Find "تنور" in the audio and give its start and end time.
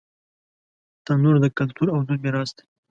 1.05-1.35